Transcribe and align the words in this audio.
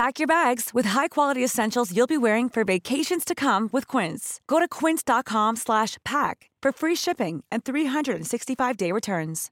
Pack 0.00 0.18
your 0.18 0.26
bags 0.26 0.70
with 0.72 0.92
high-quality 0.96 1.44
essentials 1.44 1.94
you'll 1.94 2.06
be 2.06 2.16
wearing 2.16 2.48
for 2.48 2.64
vacations 2.64 3.22
to 3.22 3.34
come 3.34 3.68
with 3.70 3.86
Quince. 3.86 4.40
Go 4.46 4.58
to 4.58 4.66
quince.com/pack 4.66 6.36
for 6.62 6.72
free 6.72 6.96
shipping 6.96 7.44
and 7.52 7.62
365-day 7.64 8.92
returns. 8.92 9.50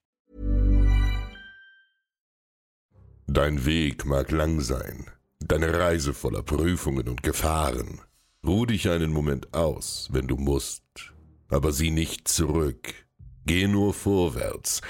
Dein 3.26 3.66
Weg 3.66 4.06
mag 4.06 4.32
lang 4.32 4.62
sein, 4.62 5.10
deine 5.46 5.78
Reise 5.78 6.14
voller 6.14 6.42
Prüfungen 6.42 7.08
und 7.08 7.22
Gefahren. 7.22 8.00
Ruh 8.42 8.64
dich 8.64 8.88
einen 8.88 9.12
Moment 9.12 9.52
aus, 9.52 10.08
wenn 10.12 10.28
du 10.28 10.36
musst, 10.38 11.12
aber 11.50 11.72
sieh 11.72 11.90
nicht 11.90 12.26
zurück. 12.26 12.94
Geh 13.44 13.68
nur 13.68 13.92
vorwärts, 13.92 14.80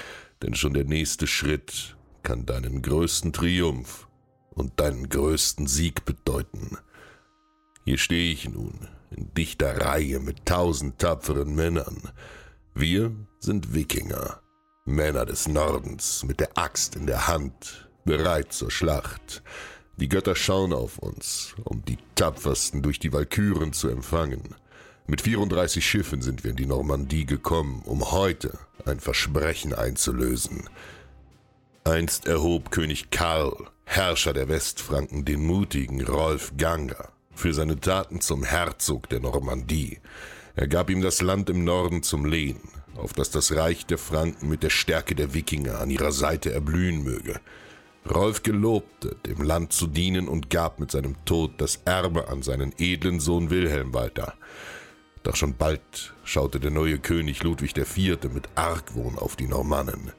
denn 0.41 0.55
schon 0.55 0.73
der 0.73 0.85
nächste 0.85 1.27
Schritt 1.27 1.97
kann 2.23 2.45
deinen 2.45 2.81
größten 2.81 3.33
Triumph 3.33 4.08
und 4.51 4.79
deinen 4.79 5.09
größten 5.09 5.67
Sieg 5.67 6.05
bedeuten. 6.05 6.77
Hier 7.85 7.97
stehe 7.97 8.31
ich 8.31 8.47
nun, 8.47 8.87
in 9.11 9.33
dichter 9.33 9.81
Reihe 9.81 10.19
mit 10.19 10.45
tausend 10.45 10.99
tapferen 10.99 11.55
Männern. 11.55 12.11
Wir 12.73 13.11
sind 13.39 13.73
Wikinger, 13.73 14.41
Männer 14.85 15.25
des 15.25 15.47
Nordens 15.47 16.23
mit 16.23 16.39
der 16.39 16.57
Axt 16.57 16.95
in 16.95 17.07
der 17.07 17.27
Hand, 17.27 17.89
bereit 18.05 18.53
zur 18.53 18.71
Schlacht. 18.71 19.43
Die 19.97 20.07
Götter 20.07 20.35
schauen 20.35 20.71
auf 20.71 20.97
uns, 20.97 21.55
um 21.63 21.83
die 21.83 21.97
Tapfersten 22.15 22.81
durch 22.81 22.99
die 22.99 23.11
Walküren 23.11 23.73
zu 23.73 23.89
empfangen. 23.89 24.55
Mit 25.07 25.21
34 25.21 25.85
Schiffen 25.85 26.21
sind 26.21 26.43
wir 26.43 26.51
in 26.51 26.57
die 26.57 26.65
Normandie 26.65 27.25
gekommen, 27.25 27.81
um 27.85 28.11
heute 28.11 28.57
ein 28.85 28.99
Versprechen 28.99 29.73
einzulösen. 29.73 30.69
Einst 31.83 32.27
erhob 32.27 32.71
König 32.71 33.09
Karl, 33.09 33.55
Herrscher 33.91 34.33
der 34.33 34.47
Westfranken, 34.47 35.25
den 35.25 35.43
mutigen 35.43 36.05
Rolf 36.05 36.53
Ganger 36.57 37.09
für 37.33 37.55
seine 37.55 37.79
Taten 37.79 38.21
zum 38.21 38.43
Herzog 38.43 39.09
der 39.09 39.19
Normandie. 39.19 39.97
Er 40.55 40.67
gab 40.67 40.91
ihm 40.91 41.01
das 41.01 41.23
Land 41.23 41.49
im 41.49 41.63
Norden 41.63 42.03
zum 42.03 42.25
Lehen, 42.25 42.61
auf 42.95 43.13
das 43.13 43.31
das 43.31 43.51
Reich 43.55 43.87
der 43.87 43.97
Franken 43.97 44.47
mit 44.47 44.61
der 44.61 44.69
Stärke 44.69 45.15
der 45.15 45.33
Wikinger 45.33 45.79
an 45.79 45.89
ihrer 45.89 46.11
Seite 46.11 46.53
erblühen 46.53 47.03
möge. 47.03 47.41
Rolf 48.07 48.43
gelobte, 48.43 49.15
dem 49.25 49.41
Land 49.41 49.73
zu 49.73 49.87
dienen 49.87 50.27
und 50.27 50.51
gab 50.51 50.79
mit 50.79 50.91
seinem 50.91 51.15
Tod 51.25 51.53
das 51.57 51.81
Erbe 51.85 52.27
an 52.27 52.43
seinen 52.43 52.75
edlen 52.77 53.19
Sohn 53.19 53.49
Wilhelm 53.49 53.95
weiter. 53.95 54.35
Doch 55.23 55.35
schon 55.35 55.55
bald 55.55 56.13
schaute 56.23 56.59
der 56.59 56.71
neue 56.71 56.99
König 56.99 57.41
Ludwig 57.41 57.75
IV. 57.75 58.19
mit 58.31 58.49
Argwohn 58.53 59.17
auf 59.17 59.35
die 59.35 59.47
Normannen. 59.47 60.11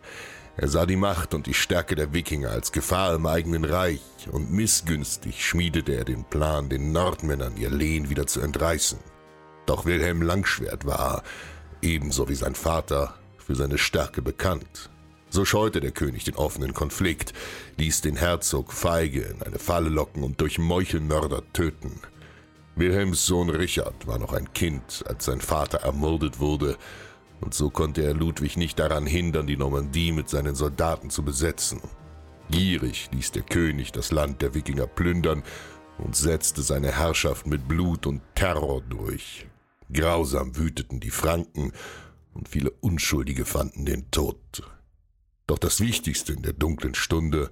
Er 0.57 0.69
sah 0.69 0.85
die 0.85 0.97
Macht 0.97 1.33
und 1.35 1.47
die 1.47 1.55
Stärke 1.55 1.95
der 1.95 2.13
Wikinger 2.13 2.51
als 2.51 2.73
Gefahr 2.73 3.15
im 3.15 3.27
eigenen 3.27 3.65
Reich, 3.65 4.01
und 4.31 4.51
missgünstig 4.51 5.45
schmiedete 5.45 5.93
er 5.93 6.05
den 6.05 6.25
Plan, 6.25 6.69
den 6.69 6.93
Nordmännern 6.93 7.57
ihr 7.57 7.71
Lehen 7.71 8.11
wieder 8.11 8.27
zu 8.27 8.41
entreißen. 8.41 8.99
Doch 9.67 9.87
Wilhelm 9.87 10.23
Langschwert 10.23 10.85
war, 10.85 11.23
ebenso 11.81 12.29
wie 12.29 12.35
sein 12.35 12.55
Vater, 12.55 13.15
für 13.39 13.55
seine 13.55 13.79
Stärke 13.79 14.23
bekannt. 14.23 14.91
So 15.31 15.45
scheute 15.45 15.81
der 15.81 15.93
König 15.93 16.25
den 16.25 16.35
offenen 16.35 16.75
Konflikt, 16.75 17.33
ließ 17.77 18.01
den 18.01 18.17
Herzog 18.17 18.73
feige 18.73 19.23
in 19.23 19.43
eine 19.43 19.61
Falle 19.61 19.89
locken 19.89 20.25
und 20.25 20.41
durch 20.41 20.59
Meuchelmörder 20.59 21.43
töten. 21.53 22.01
Wilhelms 22.75 23.27
Sohn 23.27 23.49
Richard 23.49 24.07
war 24.07 24.19
noch 24.19 24.33
ein 24.33 24.53
Kind, 24.53 25.05
als 25.07 25.25
sein 25.25 25.41
Vater 25.41 25.79
ermordet 25.79 26.41
wurde, 26.41 26.77
und 27.41 27.55
so 27.55 27.71
konnte 27.71 28.03
er 28.03 28.15
Ludwig 28.15 28.57
nicht 28.57 28.79
daran 28.79 29.07
hindern, 29.07 29.47
die 29.47 29.57
Normandie 29.57 30.13
mit 30.13 30.29
seinen 30.29 30.55
Soldaten 30.55 31.11
zu 31.11 31.23
besetzen. 31.23 31.81
Gierig 32.51 33.09
ließ 33.13 33.33
der 33.33 33.43
König 33.43 33.93
das 33.93 34.11
Land 34.11 34.43
der 34.43 34.55
Wikinger 34.55 34.87
plündern 34.87 35.43
und 35.99 36.17
setzte 36.17 36.63
seine 36.63 36.93
Herrschaft 36.93 37.47
mit 37.47 37.69
Blut 37.69 38.07
und 38.07 38.23
Terror 38.35 38.83
durch. 38.83 39.47
Grausam 39.93 40.57
wüteten 40.57 41.01
die 41.01 41.11
Franken, 41.11 41.73
und 42.33 42.49
viele 42.49 42.71
Unschuldige 42.71 43.45
fanden 43.45 43.85
den 43.85 44.11
Tod. 44.11 44.63
Doch 45.47 45.59
das 45.59 45.81
Wichtigste 45.81 46.33
in 46.33 46.43
der 46.43 46.53
dunklen 46.53 46.95
Stunde 46.95 47.51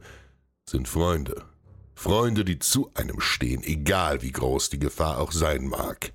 sind 0.69 0.87
Freunde. 0.87 1.45
Freunde, 1.95 2.45
die 2.45 2.61
zu 2.61 2.93
einem 2.95 3.21
stehen, 3.21 3.65
egal 3.65 4.23
wie 4.23 4.31
groß 4.31 4.71
die 4.71 4.79
Gefahr 4.79 5.19
auch 5.19 5.33
sein 5.33 5.67
mag. 5.67 6.13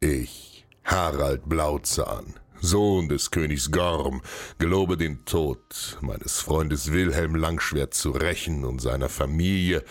Ich, 0.00 0.66
Harald 0.82 1.48
Blauzahn, 1.48 2.34
Sohn 2.64 3.08
des 3.08 3.32
Königs 3.32 3.72
Gorm, 3.72 4.22
gelobe 4.58 4.96
den 4.96 5.24
Tod 5.24 5.98
meines 6.00 6.38
Freundes 6.38 6.92
Wilhelm 6.92 7.34
Langschwert 7.34 7.92
zu 7.92 8.12
rächen 8.12 8.64
und 8.64 8.80
seiner 8.80 9.08
Familie 9.08 9.82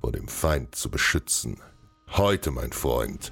vor 0.00 0.12
dem 0.12 0.26
Feind 0.26 0.74
zu 0.74 0.90
beschützen. 0.90 1.60
Heute, 2.12 2.50
mein 2.50 2.72
Freund, 2.72 3.30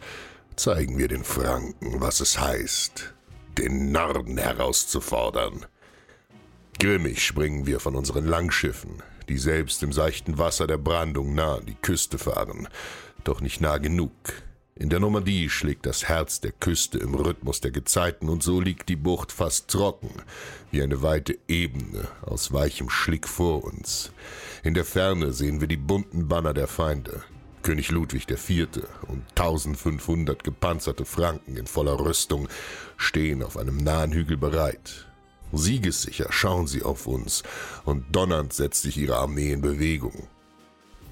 zeigen 0.57 0.99
wir 0.99 1.09
den 1.09 1.25
Franken, 1.25 2.03
was 2.03 2.21
es 2.21 2.39
heißt, 2.39 3.15
den 3.57 3.93
Norden 3.93 4.37
herauszufordern. 4.37 5.65
Grimmig 6.79 7.25
springen 7.25 7.67
wir 7.67 7.81
von 7.81 7.97
unseren 7.97 8.27
Langschiffen, 8.27 9.03
die 9.31 9.39
selbst 9.39 9.83
im 9.83 9.95
seichten 9.95 10.37
Wasser 10.37 10.67
der 10.67 10.77
Brandung 10.77 11.35
nah 11.35 11.55
an 11.57 11.65
die 11.65 11.77
Küste 11.77 12.19
fahren, 12.19 12.69
doch 13.25 13.41
nicht 13.41 13.63
nah 13.63 13.79
genug. 13.79 14.13
In 14.79 14.91
der 14.91 15.01
Normandie 15.01 15.49
schlägt 15.49 15.87
das 15.87 16.07
Herz 16.07 16.43
der 16.43 16.53
Küste 16.53 16.99
im 16.99 17.15
Rhythmus 17.15 17.63
der 17.63 17.71
Gezeiten 17.71 18.29
und 18.29 18.43
so 18.43 18.61
liegt 18.61 18.91
die 18.91 18.97
Bucht 18.97 19.33
fast 19.33 19.69
trocken, 19.69 20.11
wie 20.71 20.83
eine 20.83 21.01
weite 21.01 21.39
Ebene 21.49 22.09
aus 22.21 22.53
weichem 22.53 22.91
Schlick 22.91 23.27
vor 23.27 23.65
uns. 23.65 24.13
In 24.63 24.75
der 24.75 24.85
Ferne 24.85 25.33
sehen 25.33 25.63
wir 25.63 25.69
die 25.69 25.79
bunten 25.79 26.29
Banner 26.29 26.53
der 26.53 26.67
Feinde. 26.67 27.23
König 27.63 27.91
Ludwig 27.91 28.31
IV. 28.31 28.69
und 29.09 29.23
1500 29.31 30.45
gepanzerte 30.45 31.07
Franken 31.07 31.57
in 31.57 31.67
voller 31.67 31.99
Rüstung 31.99 32.47
stehen 32.99 33.43
auf 33.43 33.57
einem 33.57 33.79
nahen 33.79 34.13
Hügel 34.13 34.37
bereit. 34.37 35.07
Siegessicher 35.53 36.31
schauen 36.31 36.67
sie 36.67 36.83
auf 36.83 37.07
uns, 37.07 37.45
und 37.87 38.15
donnernd 38.15 38.53
setzt 38.53 38.83
sich 38.83 38.99
ihre 38.99 39.17
Armee 39.17 39.53
in 39.53 39.63
Bewegung. 39.63 40.29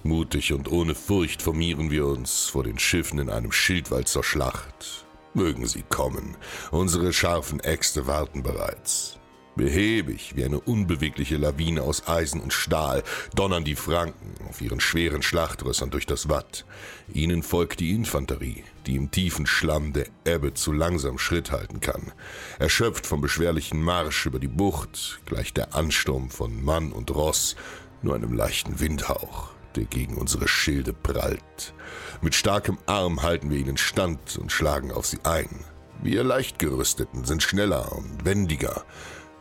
Mutig 0.07 0.53
und 0.53 0.71
ohne 0.71 0.95
Furcht 0.95 1.41
formieren 1.41 1.91
wir 1.91 2.07
uns 2.07 2.49
vor 2.49 2.63
den 2.63 2.79
Schiffen 2.79 3.19
in 3.19 3.31
einem 3.31 3.53
Schildwall 3.53 4.05
zur 4.05 4.23
Schlacht. 4.23 5.07
Mögen 5.33 5.67
sie 5.67 5.83
kommen, 5.83 6.37
unsere 6.71 7.15
scharfen 7.15 7.59
Äxte 7.61 8.07
warten 8.07 8.43
bereits. 8.43 9.19
Behäbig 9.57 10.37
wie 10.37 10.45
eine 10.45 10.61
unbewegliche 10.61 11.39
Lawine 11.39 11.83
aus 11.83 12.07
Eisen 12.07 12.43
und 12.43 12.53
Stahl 12.53 13.03
donnern 13.35 13.65
die 13.65 13.77
Franken 13.77 14.35
auf 14.47 14.61
ihren 14.61 14.81
schweren 14.81 15.23
Schlachtrössern 15.23 15.91
durch 15.91 16.05
das 16.05 16.29
Watt. 16.29 16.67
Ihnen 17.11 17.43
folgt 17.43 17.81
die 17.81 17.93
Infanterie, 17.93 18.63
die 18.87 18.97
im 18.97 19.11
tiefen 19.11 19.47
Schlamm 19.47 19.95
der 19.95 20.09
Ebbe 20.27 20.53
zu 20.53 20.73
langsam 20.73 21.19
Schritt 21.19 21.51
halten 21.51 21.81
kann. 21.81 22.13
Erschöpft 22.59 23.07
vom 23.07 23.23
beschwerlichen 23.23 23.81
Marsch 23.81 24.27
über 24.27 24.39
die 24.39 24.49
Bucht, 24.49 25.21
gleicht 25.25 25.57
der 25.57 25.75
Ansturm 25.75 26.29
von 26.29 26.63
Mann 26.63 26.93
und 26.93 27.11
Ross 27.15 27.57
nur 28.03 28.15
einem 28.15 28.35
leichten 28.35 28.81
Windhauch, 28.81 29.54
der 29.77 29.85
gegen 29.85 30.17
unsere 30.17 30.49
Schilde 30.49 30.93
prallt. 30.93 31.75
Mit 32.23 32.35
starkem 32.35 32.79
Arm 32.87 33.23
halten 33.23 33.51
wir 33.51 33.59
ihnen 33.59 33.77
stand 33.77 34.39
und 34.39 34.53
schlagen 34.53 34.93
auf 34.93 35.07
sie 35.07 35.19
ein. 35.25 35.65
Wir 36.03 36.25
Leichtgerüsteten 36.25 37.25
sind 37.25 37.43
schneller 37.43 37.93
und 37.93 38.25
wendiger. 38.25 38.85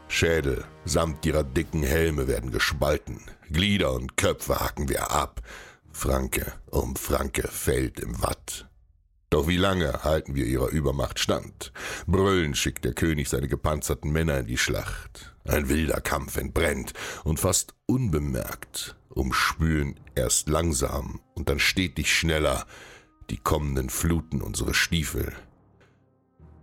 Schädel 0.08 0.64
samt 0.86 1.26
ihrer 1.26 1.44
dicken 1.44 1.84
Helme 1.84 2.28
werden 2.28 2.52
gespalten, 2.52 3.22
Glieder 3.52 3.94
und 3.94 4.18
Köpfe 4.18 4.60
hacken 4.60 4.90
wir 4.90 5.12
ab. 5.12 5.42
Franke 5.92 6.54
um 6.70 6.96
Franke 6.96 7.48
fällt 7.48 8.00
im 8.00 8.22
Watt. 8.22 8.68
Doch 9.30 9.48
wie 9.48 9.58
lange 9.58 10.04
halten 10.04 10.36
wir 10.36 10.46
ihrer 10.46 10.70
Übermacht 10.70 11.20
stand? 11.20 11.74
Brüllend 12.06 12.56
schickt 12.56 12.86
der 12.86 12.94
König 12.94 13.30
seine 13.30 13.48
gepanzerten 13.48 14.12
Männer 14.12 14.40
in 14.40 14.46
die 14.46 14.58
Schlacht. 14.58 15.34
Ein 15.46 15.70
wilder 15.70 16.02
Kampf 16.02 16.38
entbrennt 16.38 16.94
und 17.24 17.40
fast 17.40 17.74
unbemerkt 17.88 18.96
umspülen 19.14 20.00
erst 20.16 20.50
langsam 20.50 21.22
und 21.36 21.50
dann 21.50 21.60
stetig 21.60 22.12
schneller 22.12 22.66
die 23.30 23.38
kommenden 23.38 23.90
Fluten 23.90 24.42
unsere 24.42 24.74
Stiefel. 24.74 25.34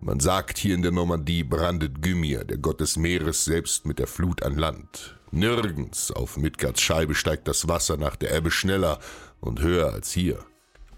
Man 0.00 0.18
sagt, 0.18 0.58
hier 0.58 0.74
in 0.74 0.82
der 0.82 0.92
Normandie 0.92 1.44
brandet 1.44 2.00
Gymir, 2.00 2.44
der 2.44 2.58
Gott 2.58 2.80
des 2.80 2.96
Meeres, 2.96 3.44
selbst 3.44 3.84
mit 3.84 3.98
der 3.98 4.06
Flut 4.06 4.42
an 4.42 4.56
Land. 4.56 5.18
Nirgends 5.30 6.10
auf 6.10 6.36
Midgards 6.36 6.80
Scheibe 6.80 7.14
steigt 7.14 7.46
das 7.46 7.68
Wasser 7.68 7.96
nach 7.96 8.16
der 8.16 8.34
Ebbe 8.34 8.50
schneller 8.50 8.98
und 9.40 9.60
höher 9.60 9.92
als 9.92 10.10
hier. 10.10 10.44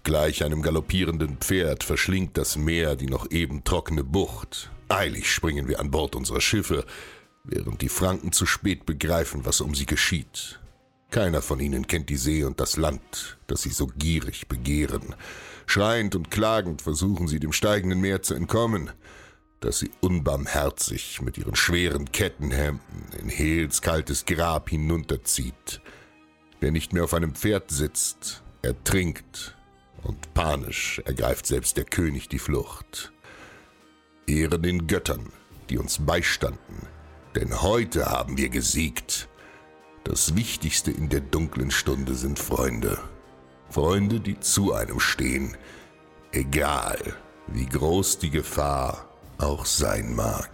Gleich 0.03 0.43
einem 0.43 0.61
galoppierenden 0.61 1.37
Pferd 1.37 1.83
verschlingt 1.83 2.37
das 2.37 2.55
Meer 2.55 2.95
die 2.95 3.07
noch 3.07 3.29
eben 3.29 3.63
trockene 3.63 4.03
Bucht. 4.03 4.71
Eilig 4.89 5.31
springen 5.31 5.67
wir 5.67 5.79
an 5.79 5.91
Bord 5.91 6.15
unserer 6.15 6.41
Schiffe, 6.41 6.85
während 7.43 7.81
die 7.81 7.89
Franken 7.89 8.31
zu 8.31 8.45
spät 8.45 8.85
begreifen, 8.85 9.45
was 9.45 9.61
um 9.61 9.75
sie 9.75 9.85
geschieht. 9.85 10.59
Keiner 11.13 11.43
von 11.43 11.59
ihnen 11.59 11.85
kennt 11.85 12.09
die 12.09 12.17
See 12.17 12.43
und 12.43 12.59
das 12.59 12.75
Land, 12.75 13.37
das 13.45 13.61
sie 13.61 13.69
so 13.69 13.85
gierig 13.85 14.47
begehren. 14.47 15.13
Schreiend 15.67 16.15
und 16.15 16.31
klagend 16.31 16.81
versuchen 16.81 17.27
sie 17.27 17.39
dem 17.39 17.53
steigenden 17.53 18.01
Meer 18.01 18.23
zu 18.23 18.33
entkommen, 18.33 18.89
das 19.59 19.77
sie 19.77 19.91
unbarmherzig 20.01 21.21
mit 21.21 21.37
ihren 21.37 21.55
schweren 21.55 22.11
Kettenhemden 22.11 23.11
in 23.21 23.29
Hels 23.29 23.83
kaltes 23.83 24.25
Grab 24.25 24.71
hinunterzieht. 24.71 25.81
Wer 26.59 26.71
nicht 26.71 26.93
mehr 26.93 27.03
auf 27.03 27.13
einem 27.13 27.35
Pferd 27.35 27.69
sitzt, 27.69 28.41
ertrinkt, 28.63 29.55
und 30.01 30.33
panisch 30.33 30.99
ergreift 31.05 31.45
selbst 31.45 31.77
der 31.77 31.85
König 31.85 32.27
die 32.27 32.39
Flucht. 32.39 33.13
Ehre 34.25 34.59
den 34.59 34.87
Göttern, 34.87 35.31
die 35.69 35.77
uns 35.77 36.03
beistanden, 36.03 36.87
denn 37.35 37.61
heute 37.61 38.07
haben 38.07 38.35
wir 38.35 38.49
gesiegt. 38.49 39.29
Das 40.03 40.35
Wichtigste 40.35 40.91
in 40.91 41.07
der 41.07 41.21
dunklen 41.21 41.71
Stunde 41.71 42.13
sind 42.15 42.37
Freunde. 42.37 42.99
Freunde, 43.69 44.19
die 44.19 44.39
zu 44.39 44.73
einem 44.73 44.99
stehen, 44.99 45.55
egal 46.33 47.15
wie 47.47 47.65
groß 47.65 48.19
die 48.19 48.29
Gefahr 48.29 49.05
auch 49.37 49.65
sein 49.65 50.13
mag. 50.15 50.51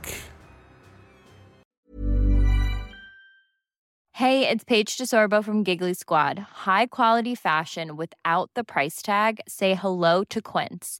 Hey, 4.11 4.45
it's 4.47 4.65
Paige 4.65 4.97
DeSorbo 4.97 5.41
from 5.41 5.63
Giggly 5.63 5.93
Squad. 5.93 6.39
High 6.65 6.87
quality 6.87 7.35
fashion 7.35 7.97
without 7.97 8.51
the 8.53 8.63
price 8.63 9.01
tag. 9.01 9.39
Say 9.47 9.75
hello 9.75 10.23
to 10.25 10.41
Quince. 10.41 10.99